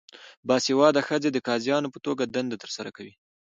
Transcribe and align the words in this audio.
باسواده 0.47 1.01
ښځې 1.07 1.29
د 1.31 1.37
قاضیانو 1.47 1.93
په 1.93 1.99
توګه 2.05 2.23
دنده 2.25 2.57
ترسره 2.63 2.89
کوي. 2.97 3.13